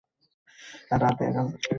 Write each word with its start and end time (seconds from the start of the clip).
আমরা 0.93 1.07
একা 1.21 1.41
নই। 1.45 1.61